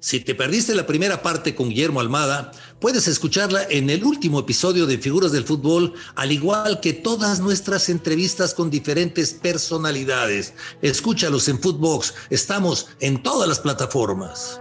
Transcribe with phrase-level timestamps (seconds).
[0.00, 4.86] Si te perdiste la primera parte con Guillermo Almada, puedes escucharla en el último episodio
[4.86, 10.54] de Figuras del Fútbol, al igual que todas nuestras entrevistas con diferentes personalidades.
[10.80, 14.58] Escúchalos en Footbox, estamos en todas las plataformas.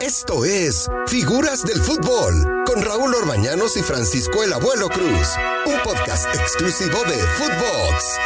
[0.00, 5.28] Esto es Figuras del Fútbol con Raúl Orbañanos y Francisco el Abuelo Cruz,
[5.66, 8.16] un podcast exclusivo de Footbox.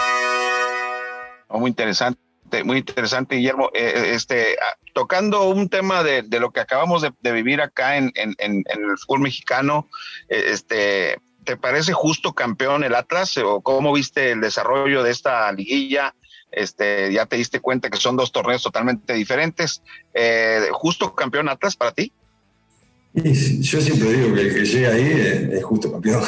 [1.49, 2.32] Muy interesante
[2.65, 3.71] muy interesante, Guillermo.
[3.73, 8.13] Eh, eh, este, ah, tocando un tema de, lo que acabamos de, vivir acá en,
[8.17, 9.89] el fútbol mexicano,
[10.29, 15.51] eh, este, ¿te parece justo campeón el Atlas o cómo viste el desarrollo de esta
[15.53, 16.15] liguilla?
[16.51, 19.83] Este, ya te diste cuenta que son dos torneos totalmente diferentes.
[20.73, 22.13] ¿Justo campeón Atlas para ti?
[23.15, 26.23] yo siempre digo que el que llega ahí es justo campeón.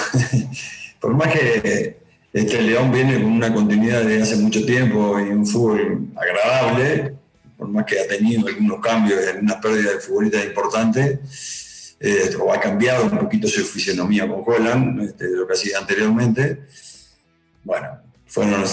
[1.00, 2.03] Por más que
[2.34, 7.14] este León viene con una continuidad de hace mucho tiempo y un fútbol agradable,
[7.56, 12.58] por más que ha tenido algunos cambios algunas pérdidas de futbolistas importantes, eh, o ha
[12.58, 16.64] cambiado un poquito su fisionomía con Holland, este, de lo que hacía anteriormente.
[17.62, 18.64] Bueno, fueron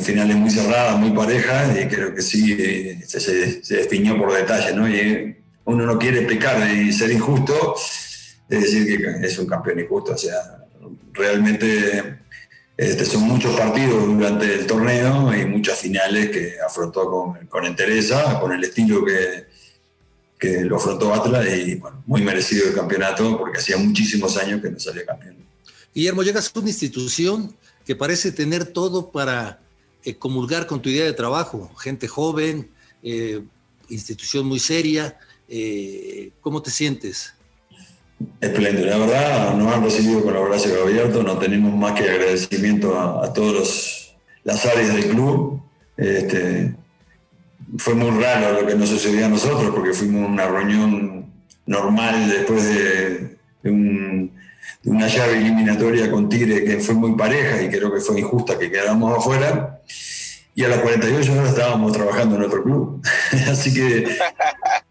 [0.00, 2.56] finales muy cerradas, muy parejas, y creo que sí
[3.06, 3.20] se,
[3.62, 4.88] se, definió por detalle, ¿no?
[4.88, 7.76] Y uno no quiere pecar y ser injusto,
[8.48, 10.64] es decir que es un campeón injusto, o sea,
[11.12, 12.20] realmente
[12.80, 18.40] este, son muchos partidos durante el torneo y muchas finales que afrontó con, con entereza,
[18.40, 19.44] con el estilo que,
[20.38, 24.70] que lo afrontó Atlas y bueno, muy merecido el campeonato porque hacía muchísimos años que
[24.70, 25.36] no salía campeón.
[25.94, 29.60] Guillermo, llegas a una institución que parece tener todo para
[30.02, 32.70] eh, comulgar con tu idea de trabajo, gente joven,
[33.02, 33.42] eh,
[33.90, 35.18] institución muy seria.
[35.50, 37.34] Eh, ¿Cómo te sientes?
[38.40, 42.98] Espléndido, la verdad nos han recibido con los brazos abiertos, no tenemos más que agradecimiento
[42.98, 45.62] a, todas las áreas del club.
[45.96, 46.74] Este,
[47.78, 51.32] fue muy raro lo que nos sucedió a nosotros porque fuimos a una reunión
[51.66, 53.36] normal después de,
[54.84, 58.70] una llave eliminatoria con Tigre que fue muy pareja y creo que fue injusta que
[58.70, 59.80] quedáramos afuera.
[60.54, 63.02] Y a las 48 horas estábamos trabajando en otro club.
[63.50, 64.04] Así que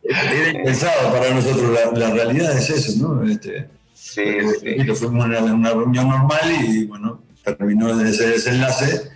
[0.10, 1.78] era impensado para nosotros.
[1.96, 3.30] La, realidad es eso, ¿no?
[3.30, 4.24] Este, sí,
[4.62, 4.96] sí.
[4.96, 9.10] Fuimos a una, reunión normal y, bueno, terminó ese desenlace.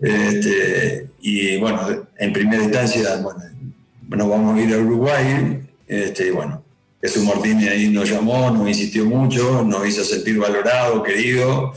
[0.00, 3.40] Este, y bueno, en primera instancia, bueno,
[4.02, 5.62] bueno, vamos a ir a Uruguay.
[5.86, 6.62] Este, y bueno,
[7.00, 11.72] Jesús Martínez ahí nos llamó, nos insistió mucho, nos hizo sentir valorado, querido.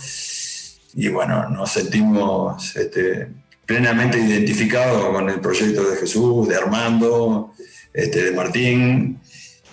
[0.95, 3.29] Y bueno, nos sentimos este,
[3.65, 7.53] plenamente identificados con el proyecto de Jesús, de Armando,
[7.93, 9.19] este, de Martín.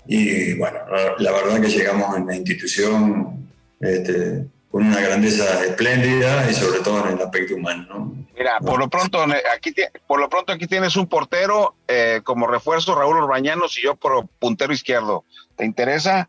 [0.06, 0.78] Y bueno,
[1.19, 3.48] la, verdad que llegamos a una institución
[3.81, 8.14] este, con una grandeza espléndida y sobre todo en el aspecto humano.
[8.36, 9.22] Mira, por lo pronto
[9.54, 9.75] aquí
[10.06, 14.26] por lo pronto aquí tienes un portero eh, como refuerzo Raúl Urbañanos y yo por
[14.38, 15.25] puntero izquierdo.
[15.56, 16.28] ¿Te interesa?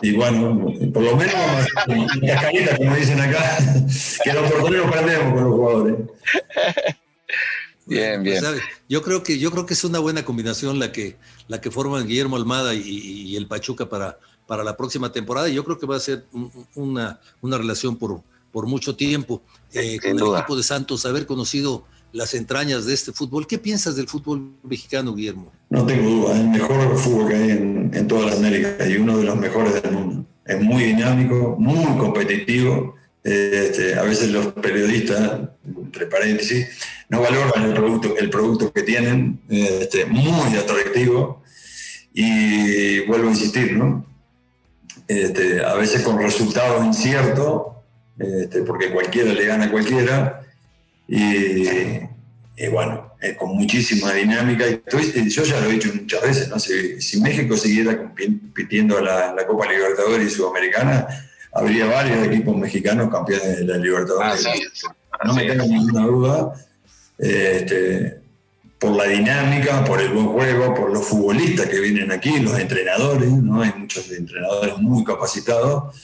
[0.00, 1.34] Y bueno, por lo menos
[2.26, 3.58] cascarita, como dicen acá,
[4.24, 5.94] que los porteros perdemos con los jugadores.
[7.86, 8.42] Bien, bien.
[8.88, 11.16] yo creo que yo creo que es una buena combinación la que
[11.48, 15.48] la que forman Guillermo Almada y, el Pachuca para, para la próxima temporada.
[15.48, 16.24] Y yo creo que va a ser
[16.74, 18.22] una, una relación por,
[18.52, 23.12] por mucho tiempo eh, con el equipo de Santos, haber conocido las entrañas de este
[23.12, 23.46] fútbol.
[23.46, 25.52] ¿Qué piensas del fútbol mexicano, Guillermo?
[25.68, 28.96] No tengo duda, es el mejor fútbol que hay en, en toda la América y
[28.96, 30.26] uno de los mejores del mundo.
[30.46, 35.40] Es muy dinámico, muy competitivo este, a veces los periodistas,
[35.94, 36.66] entre paréntesis,
[37.08, 41.42] no valoran el producto, el producto que tienen, este, muy atractivo,
[42.12, 44.04] y vuelvo a insistir, ¿no?
[45.06, 47.62] Este, a veces con resultados inciertos,
[48.18, 50.40] este, porque cualquiera le gana a cualquiera,
[51.06, 51.98] y,
[52.70, 54.64] bueno, con muchísima dinámica.
[54.66, 56.58] Yo ya lo he dicho muchas veces, ¿no?
[56.58, 61.06] si, México siguiera compitiendo la, la Copa Libertadores y Sudamericana,
[61.52, 64.46] habría varios equipos mexicanos campeones de la Libertadores.
[65.24, 66.52] No me tengo ninguna duda.
[67.18, 68.20] Este,
[68.78, 73.30] por la dinámica, por el buen juego, por los futbolistas que vienen aquí, los entrenadores,
[73.30, 73.62] ¿no?
[73.62, 75.94] Hay muchos entrenadores muy capacitados.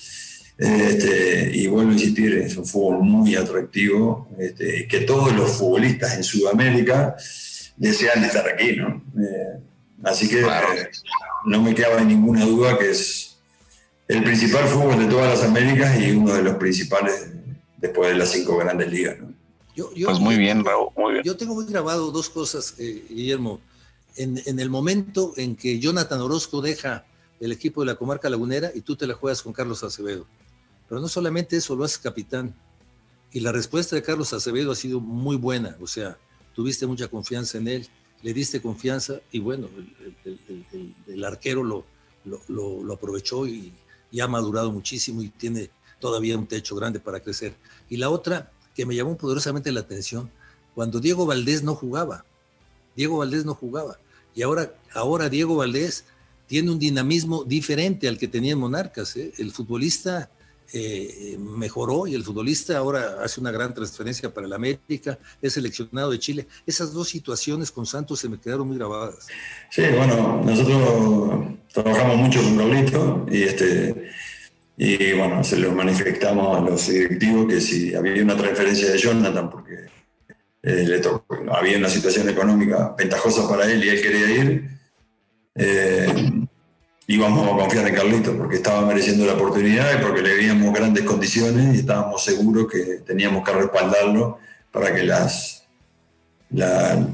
[0.56, 6.14] Este, y vuelvo a insistir, es un fútbol muy atractivo, este, que todos los futbolistas
[6.16, 7.16] en Sudamérica
[7.76, 9.02] desean estar aquí, ¿no?
[9.18, 9.58] Eh,
[10.04, 10.44] así que
[11.46, 13.38] no me quedaba ninguna duda que es
[14.06, 17.28] el principal fútbol de todas las Américas y uno de los principales
[17.80, 19.16] después de las cinco grandes ligas.
[19.76, 21.24] pues muy bien, Raúl, muy bien.
[21.24, 23.60] Yo tengo muy grabado dos cosas, eh, Guillermo.
[24.16, 27.06] En, el momento en que Jonathan Orozco deja
[27.38, 30.26] el equipo de la comarca lagunera y tú te la juegas con Carlos Acevedo.
[30.88, 32.54] Pero no solamente eso, lo haces capitán.
[33.32, 36.18] Y la respuesta de Carlos Acevedo ha sido muy buena, o sea,
[36.54, 37.88] tuviste mucha confianza en él,
[38.22, 39.68] le diste confianza y bueno,
[40.24, 41.86] el, el arquero lo,
[42.24, 43.72] lo, aprovechó y,
[44.10, 47.54] y, ha madurado muchísimo y tiene todavía un techo grande para crecer.
[47.88, 50.30] Y la otra que me llamó poderosamente la atención,
[50.74, 52.24] cuando Diego Valdés no jugaba,
[52.96, 53.98] Diego Valdés no jugaba,
[54.34, 56.04] y ahora, ahora Diego Valdés
[56.46, 59.16] tiene un dinamismo diferente al que tenía en Monarcas.
[59.16, 59.32] ¿eh?
[59.38, 60.30] El futbolista
[60.72, 66.10] eh, mejoró y el futbolista ahora hace una gran transferencia para el América, es seleccionado
[66.10, 66.46] de Chile.
[66.66, 69.26] Esas dos situaciones con Santos se me quedaron muy grabadas.
[69.70, 74.10] Sí, bueno, nosotros trabajamos mucho con Raulito y este
[74.82, 79.50] y bueno, se lo manifestamos a los directivos que si había una transferencia de Jonathan,
[79.50, 79.74] porque
[80.62, 84.70] eh, le tocó, había una situación económica ventajosa para él y él quería ir,
[85.54, 86.06] eh,
[87.08, 91.04] íbamos a confiar en Carlito porque estaba mereciendo la oportunidad y porque le veíamos grandes
[91.04, 94.38] condiciones y estábamos seguros que teníamos que respaldarlo
[94.72, 95.62] para que las,
[96.48, 97.06] la,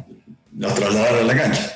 [0.57, 1.75] los trasladara a la cancha.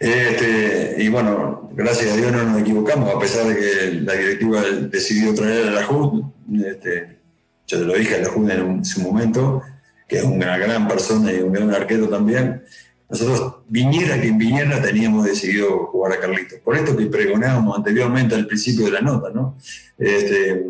[0.00, 4.62] Este, y bueno, gracias a Dios no nos equivocamos, a pesar de que la directiva
[4.62, 6.22] decidió traer a la JUD.
[6.64, 7.18] Este,
[7.66, 9.62] yo te lo dije a la JUD en, su momento,
[10.06, 12.62] que es una gran persona y un gran arquero también.
[13.10, 16.60] Nosotros, viniera quien viniera, teníamos decidido jugar a Carlitos.
[16.60, 19.56] Por esto que pregonábamos anteriormente al principio de la nota, ¿no?
[19.98, 20.64] Este,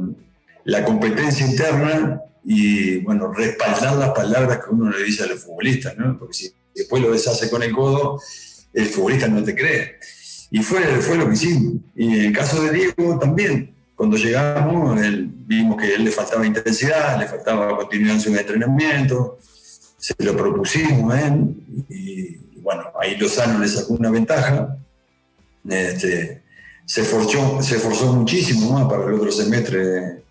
[0.65, 5.97] la competencia interna y, bueno, respaldar las palabras que uno le dice a los futbolistas,
[5.99, 6.19] ¿no?
[6.19, 8.21] Porque si después lo deshace con el codo,
[8.73, 9.99] el futbolista no te cree.
[10.51, 11.75] Y fue, fue lo que hicimos.
[11.95, 14.99] Y en el caso de Diego también, cuando llegamos,
[15.47, 19.39] vimos que a él le faltaba intensidad, le faltaba continuidad en su entrenamiento,
[19.99, 21.55] se lo propusimos a él,
[21.89, 24.77] y, bueno, ahí Lozano le sacó una ventaja.
[25.69, 26.43] Este,
[26.85, 30.23] se, esforzó, se esforzó muchísimo más para el otro semestre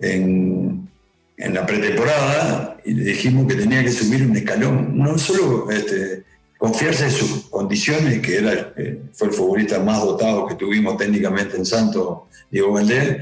[0.00, 6.24] en la pretemporada y le dijimos que tenía que subir un escalón, no solo este,
[6.66, 11.56] confiarse en sus condiciones, que era, eh, fue el futbolista más dotado que tuvimos técnicamente
[11.56, 13.18] en Santos, Diego Valdés,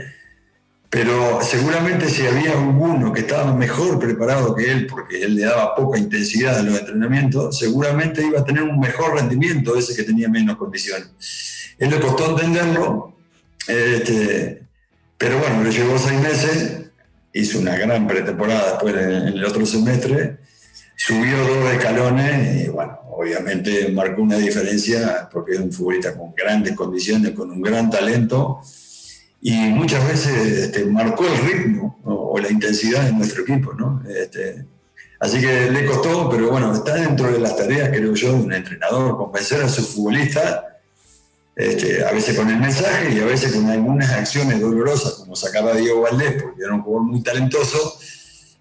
[0.89, 5.75] pero seguramente si había alguno que estaba mejor preparado que él, porque él le daba
[5.75, 10.29] poca intensidad a los entrenamientos, seguramente iba a tener un mejor rendimiento ese que tenía
[10.29, 11.11] menos condiciones.
[11.79, 13.15] Él le costó entenderlo,
[13.69, 14.63] este,
[15.19, 16.81] pero bueno, le llevó seis meses,
[17.35, 20.39] hizo una gran pretemporada después en el otro semestre,
[21.07, 26.75] subió dos escalones y bueno, obviamente marcó una diferencia porque es un futbolista con grandes
[26.75, 28.61] condiciones, con un gran talento
[29.43, 34.03] y muchas veces este, marcó el ritmo o, la intensidad de nuestro equipo, ¿no?
[34.09, 34.65] Este,
[35.21, 38.53] así que le costó, pero bueno, está dentro de las tareas, creo yo, de un
[38.53, 40.79] entrenador, convencer a su futbolista,
[41.55, 45.69] este, a veces con el mensaje y a veces con algunas acciones dolorosas, como sacar
[45.69, 47.99] a Diego Valdés, porque era un jugador muy talentoso,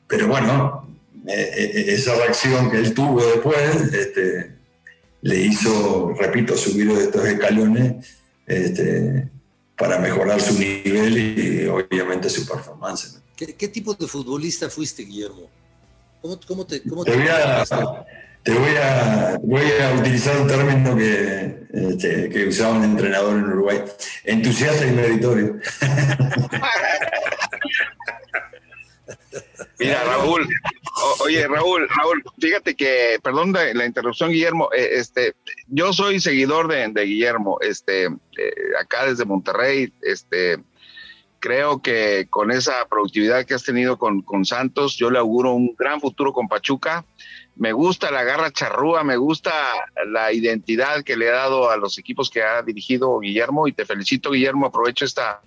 [0.08, 0.83] pero bueno,
[1.26, 4.56] esa reacción que él tuvo después este,
[5.22, 9.30] le hizo, repito, subir estos escalones este,
[9.78, 13.22] para mejorar su nivel y obviamente su performance.
[13.36, 15.50] ¿Qué, tipo de futbolista fuiste, Guillermo?
[16.22, 17.66] ¿Cómo, te, cómo te, voy a,
[18.44, 23.46] te voy a, voy a utilizar un término que, este, que usaba un entrenador en
[23.46, 23.82] Uruguay.
[24.24, 25.58] Entusiasta y meritorio.
[29.80, 30.48] Mira, Raúl,
[31.22, 35.36] oye, Raúl, Raúl, fíjate que, perdón la interrupción, Guillermo, eh, este,
[35.68, 40.60] yo soy seguidor de, Guillermo, este, eh, acá desde Monterrey, este,
[41.40, 45.76] creo que con esa productividad que has tenido con, con, Santos, yo le auguro un
[45.78, 47.04] gran futuro con Pachuca.
[47.56, 49.52] Me gusta la garra charrúa, me gusta
[50.08, 53.86] la identidad que le ha dado a los equipos que ha dirigido Guillermo y te
[53.86, 54.68] felicito, Guillermo.
[54.68, 55.42] Aprovecho esta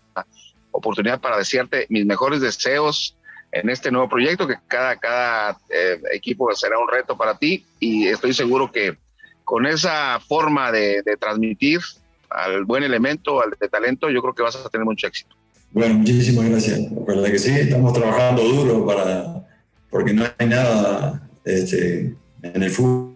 [0.71, 3.17] oportunidad para desearte mis mejores deseos
[3.61, 8.07] en este nuevo proyecto, que cada, cada eh, equipo será un reto para ti y
[8.07, 8.97] estoy seguro que
[9.45, 11.81] con esa forma de, transmitir
[12.29, 15.37] al buen elemento, al de talento, yo creo que vas a tener mucho éxito.
[15.71, 16.81] Bueno, muchísimas gracias.
[17.07, 19.47] verdad que sí, estamos trabajando duro para,
[19.89, 23.15] porque no hay nada este, en el fútbol,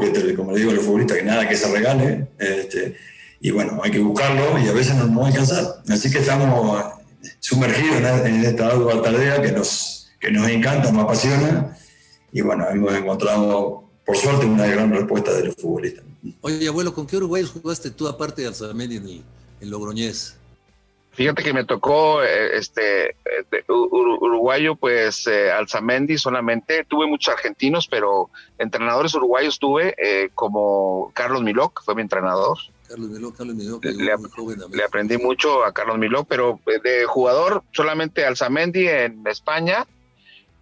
[0.00, 2.26] que, como le digo a los futbolistas, que nada que se regale.
[2.38, 2.96] Este,
[3.40, 5.64] y bueno, hay que buscarlo y a veces no nos va a alcanzar.
[5.88, 6.97] Así que estamos
[7.40, 11.76] sumergido en esta agua tardía que nos, que nos encanta, nos apasiona.
[12.32, 16.04] Y bueno, hemos encontrado, por suerte, una gran respuesta de los futbolistas.
[16.40, 19.24] Oye, abuelo, ¿con qué uruguayos jugaste tú aparte de Alzamendi en,
[19.60, 20.38] en Logroñés?
[21.18, 23.16] Fíjate que me tocó eh, este,
[23.66, 26.84] uruguayo, pues eh, Alzamendi solamente.
[26.84, 32.58] Tuve muchos argentinos, pero entrenadores uruguayos tuve, eh, como Carlos Milok, fue mi entrenador.
[32.88, 36.58] Carlos Miló, Carlos Miló, que le, muy joven le aprendí mucho a Carlos Miló, pero
[36.66, 39.86] eh, de jugador solamente Alzamendi en España,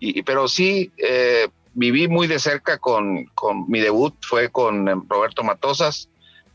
[0.01, 5.03] y, pero sí eh, viví muy de cerca con, con, mi debut, fue con em,
[5.09, 6.09] Roberto Matosas,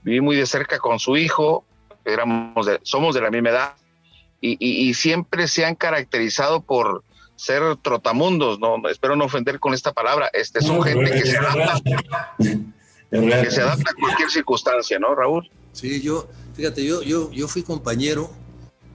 [0.03, 1.63] viví muy de cerca con su hijo,
[2.03, 3.75] éramos somos de la misma edad
[4.41, 7.03] y, siempre se han caracterizado por
[7.35, 12.35] ser trotamundos, no espero no ofender con esta palabra, este son gente que se adapta.
[13.09, 15.49] Que se adapta a cualquier circunstancia, ¿no, Raúl?
[15.73, 18.31] Sí, yo, fíjate, yo, yo, yo fui compañero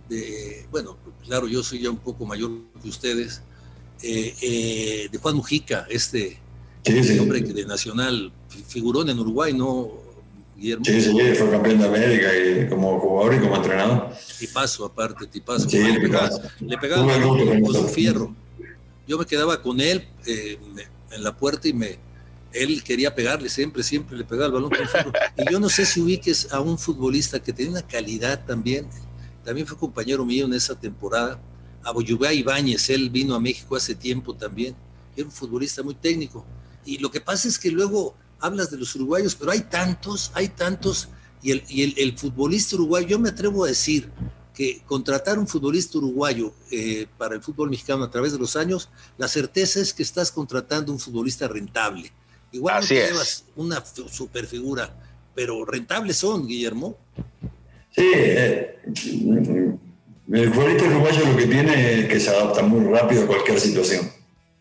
[0.09, 2.51] de, bueno, claro, yo soy ya un poco mayor
[2.83, 3.43] que ustedes,
[4.03, 6.39] eh, eh, de Juan Mujica, este,
[7.21, 8.33] hombre que de Nacional
[8.69, 10.05] figuró en Uruguay, ¿no?
[10.57, 10.85] Guillermo.
[10.85, 14.11] Sí, sí, fue campeón de América y como jugador y como entrenador.
[14.39, 15.69] Tipazo, aparte, tipazo.
[15.69, 16.31] Sí, le pegaba,
[16.61, 18.35] le pegaba con, su fierro.
[19.07, 20.59] Yo me quedaba con él eh,
[21.11, 21.99] en la puerta y me,
[22.63, 24.71] él quería pegarle siempre, siempre le pegaba el balón.
[25.37, 28.89] Y yo no sé si ubiques a un futbolista que tenía una calidad también,
[29.45, 31.41] también fue compañero mío en esa temporada,
[31.85, 34.75] a Boyubá Ibáñez, él vino a México hace tiempo también,
[35.17, 36.45] era un futbolista muy técnico.
[36.85, 40.49] Y lo que pasa es que luego hablas de los uruguayos, pero hay tantos, hay
[40.49, 41.09] tantos,
[41.43, 44.11] y el, el, futbolista uruguayo, yo me atrevo a decir
[44.53, 48.89] que contratar un futbolista uruguayo eh, para el fútbol mexicano a través de los años,
[49.19, 52.11] la certeza es que estás contratando un futbolista rentable.
[52.53, 54.91] Igual no llevas una super figura,
[55.35, 56.97] pero rentables son, Guillermo.
[57.95, 58.79] Sí, eh,
[60.33, 64.11] el futbolista uruguayo lo que tiene es que se adapta muy rápido a cualquier situación.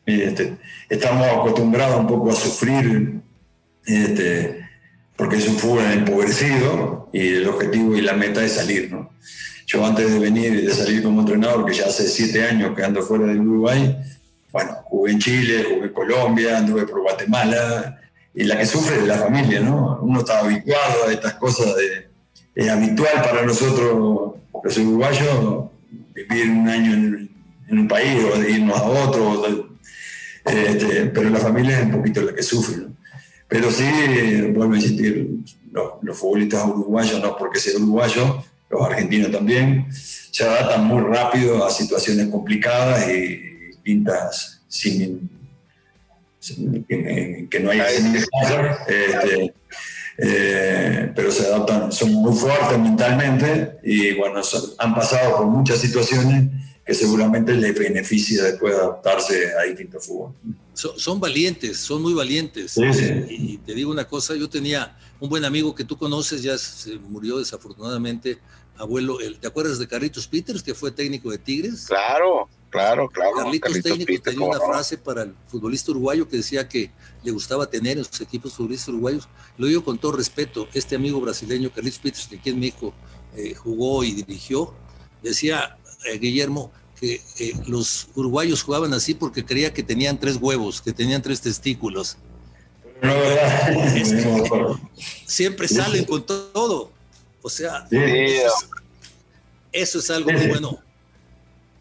[0.06, 0.58] Este,
[0.89, 3.22] estamos acostumbrados un poco a sufrir
[3.86, 4.65] este,
[5.15, 8.92] porque es un fútbol empobrecido y el objetivo y la meta es salir.
[8.92, 9.10] ¿no?
[9.65, 12.84] Yo antes de venir y de salir como entrenador, que ya hace siete años que
[12.84, 13.98] ando fuera del Uruguay,
[14.56, 18.00] bueno, jugué en Chile, jugué en Colombia, anduve por Guatemala,
[18.34, 20.00] y la que sufre es la familia, ¿no?
[20.02, 22.08] Uno está habituado a estas cosas de...
[22.56, 25.66] Es habitual para nosotros, los uruguayos,
[26.14, 27.30] vivir un año en,
[27.70, 29.46] un país o de irnos a otro,
[30.46, 32.96] este, pero la familia es un poquito la que sufre, ¿no?
[33.50, 33.84] Pero sí,
[34.54, 35.32] vuelvo a insistir,
[35.74, 41.70] los, futbolistas uruguayos, no porque sea uruguayo, los argentinos también, se adaptan muy rápido a
[41.70, 43.55] situaciones complicadas y
[43.86, 45.30] distintas sin,
[46.88, 49.54] que, no hay este,
[50.18, 54.42] eh, pero se adaptan, son muy fuertes mentalmente y bueno,
[54.77, 56.50] han pasado por muchas situaciones
[56.86, 60.34] que seguramente les beneficia después adaptarse a distintos fútbol.
[60.74, 62.77] Son, valientes, son muy valientes.
[63.30, 66.98] Y te digo una cosa, yo tenía un buen amigo que tú conoces, ya se
[66.98, 68.38] murió desafortunadamente,
[68.77, 71.86] abuelo, ¿te acuerdas de Carlitos Peters, que fue técnico de Tigres?
[71.88, 73.38] Claro, claro, claro.
[73.38, 76.91] Carlitos, técnico tenía una frase para el futbolista uruguayo que decía que
[77.24, 79.27] le gustaba tener en sus equipos futbolistas uruguayos.
[79.58, 82.94] Lo digo con todo respeto, este amigo brasileño, Carlitos Peters, que aquí en México
[83.36, 84.74] eh, jugó y dirigió,
[85.22, 90.82] decía, eh, Guillermo, que eh, los uruguayos jugaban así porque creía que tenían tres huevos,
[90.82, 92.17] que tenían tres testículos.
[93.01, 94.79] No, ¿verdad?
[95.25, 96.95] siempre salen con todo.
[97.46, 97.86] O sea,
[99.72, 100.80] eso, es, algo muy bueno.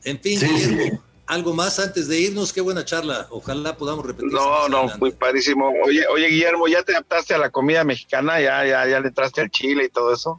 [0.04, 3.28] En fin, Guillermo, algo más antes de irnos, qué buena charla.
[3.30, 4.30] Ojalá podamos repetir.
[4.30, 5.72] No, no, muy parísimo.
[5.82, 8.38] Oye, oye, Guillermo, ¿ya te adaptaste a la comida mexicana?
[8.42, 10.38] ¿Ya, ya, ya le entraste al chile y todo eso?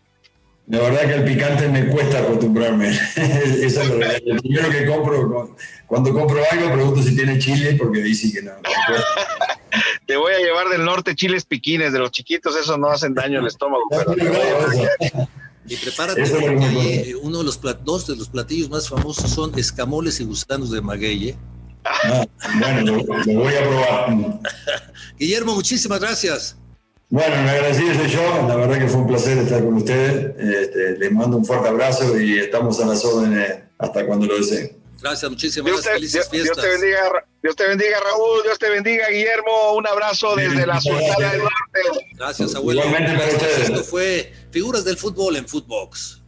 [0.67, 2.89] La verdad que el picante me cuesta acostumbrarme.
[3.15, 4.21] Eso es lo real.
[4.27, 5.55] El primero que compro,
[5.87, 8.51] cuando compro algo, pregunto si tiene chile, porque dice que no.
[10.15, 13.41] Te voy a llevar del norte chiles piquines, de los chiquitos, esos no hacen daño
[13.41, 13.83] al estómago.
[15.67, 20.23] y prepárate, porque uno de los dos de los platillos más famosos son escamoles y
[20.23, 21.29] gusanos de maguey.
[21.31, 21.37] ¿eh?
[21.83, 22.25] Ah,
[22.61, 24.39] bueno, lo voy a probar.
[25.19, 26.55] Guillermo, muchísimas gracias.
[27.09, 30.33] Bueno, me agradecido yo, la verdad que fue un placer estar con ustedes.
[30.39, 34.77] Este, les mando un fuerte abrazo y estamos a las órdenes hasta cuando lo deseen.
[35.01, 35.93] Gracias, muchísimas gracias.
[35.93, 36.55] Felices fiestas.
[36.55, 38.41] Dios te, bendiga, Dios te bendiga, Raúl.
[38.41, 39.73] Dios te bendiga, Guillermo.
[39.73, 42.07] Un abrazo desde la Sultana del Norte.
[42.13, 42.81] Gracias, abuelo.
[42.81, 46.23] Esto fue Figuras del Fútbol en Footbox.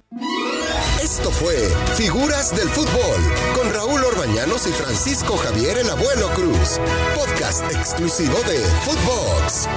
[1.01, 1.55] Esto fue
[1.95, 6.79] Figuras del Fútbol con Raúl Orbañanos y Francisco Javier el Abuelo Cruz.
[7.15, 9.67] Podcast exclusivo de Footbox.